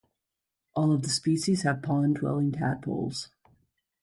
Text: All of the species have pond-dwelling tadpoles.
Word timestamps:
All 0.73 0.91
of 0.93 1.03
the 1.03 1.09
species 1.09 1.61
have 1.61 1.83
pond-dwelling 1.83 2.53
tadpoles. 2.53 3.29